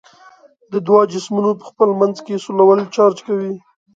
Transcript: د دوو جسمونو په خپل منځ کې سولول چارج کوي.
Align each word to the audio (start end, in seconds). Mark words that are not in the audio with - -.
د 0.71 0.73
دوو 0.85 0.99
جسمونو 1.13 1.49
په 1.59 1.65
خپل 1.69 1.89
منځ 2.01 2.17
کې 2.25 2.41
سولول 2.45 2.79
چارج 2.95 3.17
کوي. 3.27 3.53